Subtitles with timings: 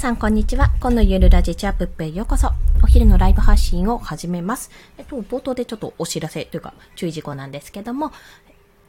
[0.00, 0.70] さん、こんにちは。
[0.80, 2.48] 今のゆるラジチャップッペへようこそ。
[2.82, 4.70] お昼のライブ発信を始めます。
[4.96, 8.10] えっと、冒頭でちょっとお知らせというか、注意事項なんですけども、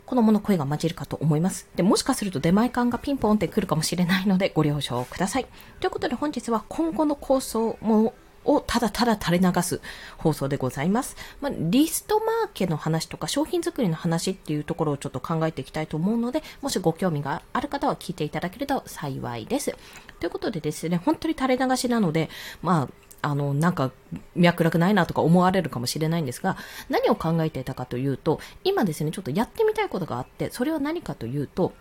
[0.05, 1.67] 子供の声が混じるかと思います。
[1.75, 5.47] で、もしかすると出前館がピンポンって来るかもしれないので、ご了承ください。
[5.81, 8.13] ということで本日は今後の構想も
[8.45, 9.81] をただただ垂れ流す
[10.17, 11.15] 放送でございます。
[11.41, 19.75] まあ、リストマーケの話とか商品作りの話っていうところをちょっと考えていきたいと思うので、もしご興味がある方は聞いていただけると幸いです。
[20.19, 22.29] ということでですね、本当に垂れ流しなので、
[22.61, 22.89] まあ、
[23.23, 23.91] あの、なんか、
[24.35, 26.57] 脈絡ないなとか思われるかもしれないんですが、
[26.89, 31.73] 何を考えていたかというと、今ですね、ちょっとやってみたいことがあって、それは何かというと、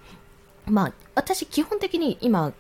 [0.67, 2.53] まあ、私基本的に今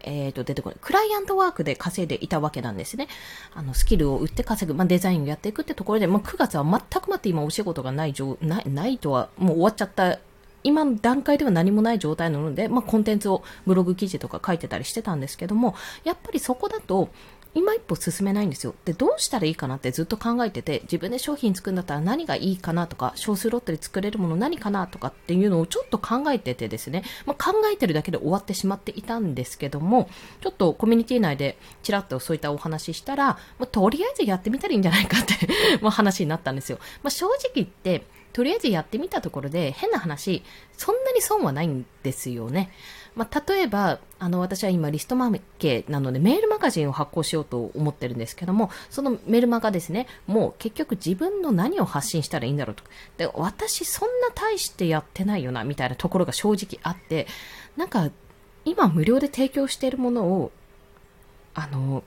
[0.00, 0.78] えっ、ー、と、出てこない。
[0.80, 3.08] クライアントワークで稼いでいたわけなんですね。
[3.54, 10.18] あの、スキルを売って稼ぐ、まあ、デザインをやっていくってところで、まあ、9月は全くまって今お仕事がない状、ない、ないとは、もう終わっちゃった
[10.64, 15.74] 今の段階では何もない状態なので、まあ、コンテンツをブログ記事とか書いてたりしてたんですけども、
[16.04, 17.08] やっぱりそこだと、
[17.54, 18.74] 今一歩進めないんですよ。
[18.84, 30.08] で、どうしたらいいかなってずっと考えてて、自分で商品作るんだったら何がいいかなとか、少数ロットで作れるもの何かなとかっていうのをちょっと考えててですね、まあ、考えてるだけで終わってしまっていたんですけども、
[30.40, 35.34] ちょっとコミュニティ内でちらっとそういったお話ししたら、まあ、とりあえずやってみたらいいんじゃないかって
[35.80, 36.78] ま話になったんですよ。
[37.02, 40.42] まあ、正直言って、とりあえずやってみたところで、変な話、
[40.76, 42.70] そんなに損はないんですよね。
[43.14, 52.84] まあ、例えば、あの、私は今リストマーケなのでメールマガジンを発行しようと思ってるんですけども、そのメールマガですね、もう結局自分の何を発信したらいいんだろうと。
[53.16, 57.26] で、私そんな大してやってないよな、みたいなところが正直あって、
[57.76, 58.10] なんか、
[58.64, 60.52] 今無料で提供しているものを、
[61.54, 62.04] あの、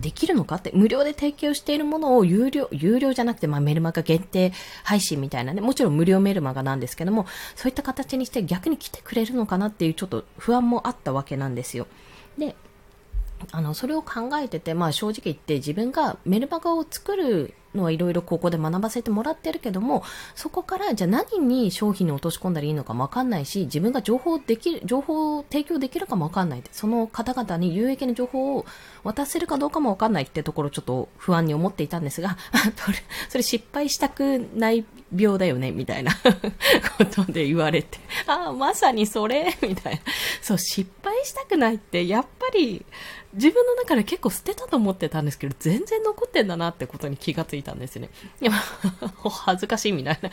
[0.00, 11.86] できるのかって、無料で提供しているものを有料、有料じゃなくて、まあ、メルマガ限定配信みたいなね、もちろん無料メルマガなんですけども、そういった形にして逆に来てくれるのかなっていうちょっと不安もあったわけなんですよ。
[12.36, 12.54] で、
[13.52, 20.02] あの、それを考えてて、まあ正直言って自分がメルマガを作るのはいろいろここで学ばせてもらってるけども、
[20.34, 26.62] そこからじゃあ何に商品に落とし込んだらいいのかもわかんないし、自分が情報できる、情報を提供できるかもわかんない。
[26.70, 28.64] その方々に有益な情報を
[29.02, 32.36] 渡せるかどうかもわかんないってところちょっと不安に思っていたんですが、
[33.28, 36.12] それ失敗したくない病だよね、みたいな
[36.98, 40.00] ことで言われて、ああ、まさにそれ、 みたいな。
[40.42, 42.84] そう、失敗したくないって、やっぱり、
[43.34, 48.08] 自分の中で結構捨てたと思ってたんですけど、全然残ってんだなってことに気がついたんですね。
[48.40, 48.52] いや、
[49.28, 50.30] 恥ずかしいみたいな。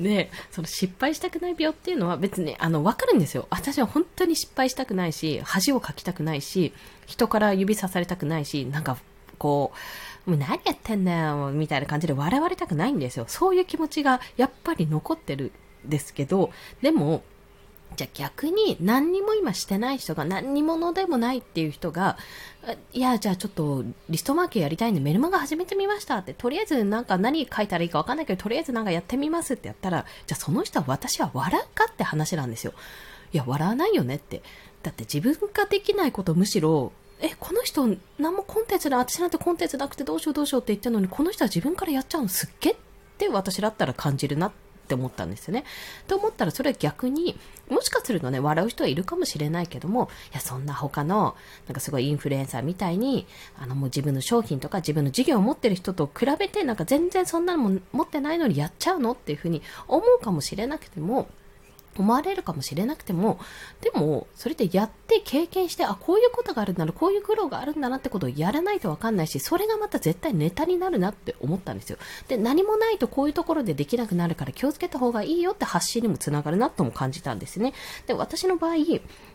[0.00, 3.46] で、その失敗したくない病っていうのは別に、あの、わかるんですよ。
[3.50, 6.72] 私は本当に失敗したくないし、恥をかきたくないし、
[7.06, 8.98] 人から指さされたくないし、なんか、
[9.38, 9.72] こ
[10.26, 13.24] う、もう何やってんだよ、みたいな感じで笑われたくないんですよ。
[13.28, 15.52] そういう気持ちがやっぱり残ってる
[15.86, 16.50] んですけど、
[16.80, 17.22] でも、
[17.96, 22.16] じゃあ逆に何にも今してない人が何にものでもないっていう人が、
[22.92, 32.72] いや、じゃあちょっとリストマーケやりたいんでメルマガ始めてみましたって、とりあえずなんか何書いたらいいかわかんないけど、とりあえずなんかやってみますってやったら、じゃあその人は私は笑うかって話なんですよ。
[33.32, 34.42] いや、笑わないよねって。
[34.82, 37.86] だって自分ができないことむしろ、え、この人
[38.18, 42.76] 何もコンテンツで、私なんてコンテンツなくてどうしようどうしようって言ってるのに、この人は自分からやっちゃうのすっげっ
[43.16, 45.64] て私だったら感じるなってって思ったんですよね。
[46.06, 47.38] と思ったらそれは逆に、
[47.70, 51.34] もしかするとね、笑う人はいるかもしれないけども、いや、そんな他の、
[51.66, 53.26] なんかすごいインフルエンサーみたいに、
[53.58, 61.28] あのもう自分の商品とか自分の事業を持ってる人と比べて、なんか全然そんなのも持ってないのにやっちゃうのっていうふうに思うかもしれなくても、
[61.98, 63.38] 思われるかもしれなくても、
[63.80, 71.98] でも、それでやって経験して、あ、こういうことがあるんだな、こういう苦労があるんだなってことをやらないとわかんないし、それがまた絶対ネタになるなって思ったんですよ。
[72.28, 77.74] で、何もないとこういうところでできなくなるから気をつけた方がいいよって発信にもつながるなとも感じたんですね。
[78.06, 78.76] で、私の場合、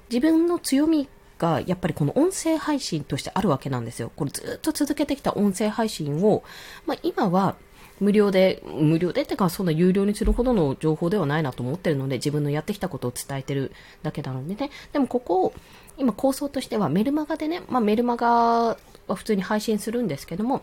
[0.09, 4.11] 自分の強みがやっぱりこの音声配信としてあるわけなんですよ。
[4.15, 6.43] これずっと続けてきた音声配信を、
[6.85, 7.55] まあ、今は
[7.99, 13.71] 無料で、無料でってか、そんな有料にするほどの情報ではないなと思ってるので、自分のやってきたことを伝えてる
[14.03, 14.69] だけなのでね。
[14.93, 15.53] でもここを、
[15.97, 18.77] 今構想としてはメルマガでね、まあメルマガ
[19.07, 20.61] は普通に配信するんですけども、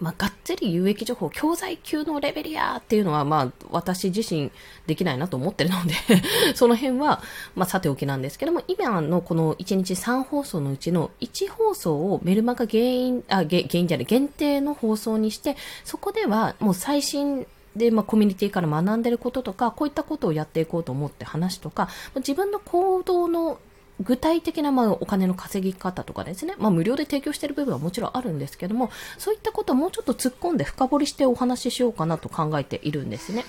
[0.00, 4.50] まあ、がっつり有益情報、教材級のレベルやっていうのは、まあ、私自身
[4.86, 5.94] できないなと思ってるので
[6.54, 7.22] その辺は、
[7.54, 17.46] まあ、さておきなんですけども、今のこの1日3放送のうちの1放送をメルマガ原因、あ、原因じゃない、限定の放送にして、そこではもう最新
[17.76, 23.58] で、まあ、コミュニティから学んでることとか、こういったことをやっていこうと思って話とか、自分の行動の
[24.00, 33.44] 具体的なまあお金の稼ぎ方とかですね、まあ、無料で提供している部分はもちろんあるんですけども、そういったことをもうちょっと突っ込んで深掘りしてお話ししようかなと考えているんですね。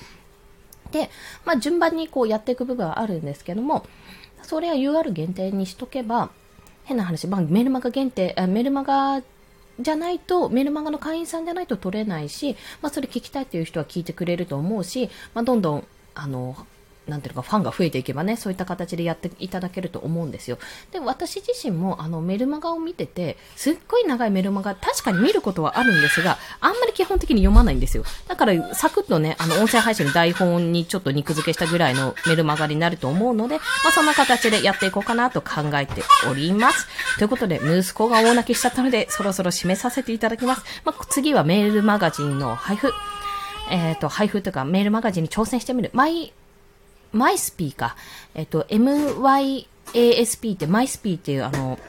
[0.92, 1.10] で、
[1.46, 3.86] まあ、順番にこうやっていく部分はあるんですけども、
[4.44, 6.30] それは UR 限定にしとけば、
[6.84, 9.22] 変な話、まあ、メルマガ限定、メルマガ
[9.80, 16.56] じゃないと、メルマガの会員さんじゃないと取れないし、まあ、それ聞きたいっていう人は聞いてくれると思うし、まあ、どんどん、あの、
[17.12, 20.58] なんていうか、ファンが増えていけばね、そういった形でやっていただけると思うんですよ。
[20.92, 28.04] で、私自身も、あの、メルマガを見てて、すっごい長いメルマガ、確かに見ることはあるんですが、あんまり基本的に読まないんですよ。
[28.28, 36.88] だから、サクッとね、あの、音声配信の台本にちょっと肉付けしたぐらいのメルマガになると思うので、まあ、そんな形でやっていこうかなと考えております。
[37.18, 40.64] ということで、息子が大泣きしちゃったので、そろそろ締めさせていただきます。
[40.86, 42.94] まあ、次はメールマガジンの配布。
[43.72, 45.92] えっ、ー、と、配布というか、メールマガジンに挑戦してみる。
[45.94, 46.34] 毎
[47.12, 47.96] マイスピーか。
[48.36, 51.80] えっと、MYASP ってマイスピーっていうあの、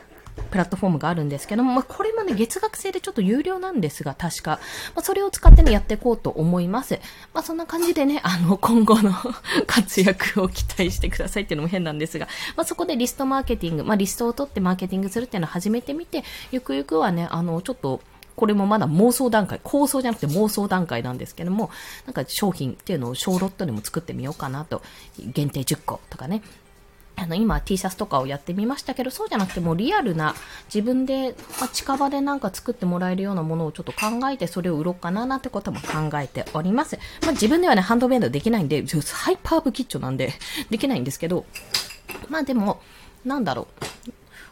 [0.51, 4.61] プラットフォームがあるんですけども、まあ、これもね、月額制でちょっと有料なんですが、確か。
[4.95, 7.01] まあ、それを使ってね、やっていこうと思います。
[7.35, 9.13] まあ、そんな感じでね、あの、今後の
[9.67, 18.01] 活躍を期待してくださいっていうのも変なんですが、まあ、そこでリストマーケティング、まあ、リストを取ってマーケティングするっていうのを始めてみて、ゆくゆくはね、あの、ちょっと、
[18.37, 21.71] これもまだ妄想段階、構想じゃなくて妄想段階なんですけども、
[22.07, 24.83] なんか商品っていうのを小ロットでも作ってみようかなと、
[25.19, 26.43] 限定10個とかね。
[27.15, 30.35] あの、今 T シャツとかをやってみましたけど、そうじゃなくてもうリアルな
[30.73, 36.99] 自分で、まあ、近場でなんか作ってもらえるようなものをちょっと考えてそれを売ろうかななんてことも考えております。
[37.23, 40.33] まあ、自分ではね、ハンドメイドできないんで、ハイパーブキッチョなんで
[40.71, 41.45] できないんですけど、
[42.29, 42.81] まあでも、
[43.25, 43.85] なんだろう。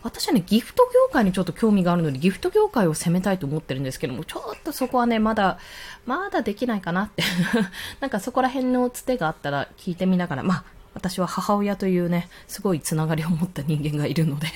[0.03, 5.59] 私はね、ギフト業界にちょっと興味があるので、ギフト業界を攻めたいと思ってるんですけども、ちょっとそこはね、まだ、
[6.07, 7.23] まだできないかなって。
[8.01, 10.65] なんかそこら辺のつてがあったら聞いてみながら、まあ、
[10.95, 14.49] 私は母親というね、すごいつながりを持った人間がいるので、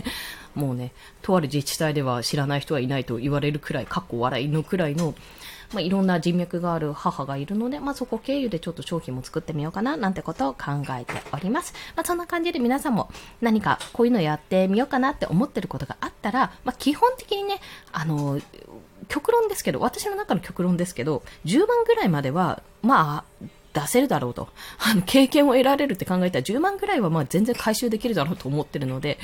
[0.55, 5.14] もうね、とある自治体では知らない人はいないと言われるくらい、かっこ笑いのくらいの、
[5.73, 11.75] まあ、いろんな人脈がある母がいるので、まあ、そこ経由でちょっと商品も作ってみようかな、なんてことを考えております。
[11.97, 17.61] まあ、そんな感じで皆さんも何かこういうのやってみようかなって思ってることがあったら、まあ、基本的にね、
[17.93, 18.41] あの、
[19.09, 24.49] 極論ですけど、私の中の極論ですけど、10番ぐらいまでは、まあ、出せるだろうと。
[24.79, 29.19] あの、経験を得られるって考えたら10万ぐらいはまあ全然回収できるだろうと思ってるので、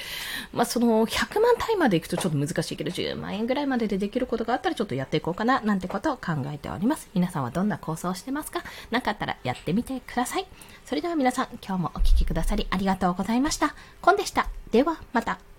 [0.52, 7.08] まあその100万単位までいくとちょっと難しいけど、10万円ぐらいまででできることがあったらちょっとやっていこうかな、なんてことを考えております。
[7.14, 8.62] 皆さんはどんな構想をしてますか？
[8.90, 10.46] なかったらやってみてください。
[10.84, 13.74] それでは皆さん、今日もお聴きくださりありがとうございました。
[14.00, 14.48] コンでした。
[14.72, 15.49] では、また。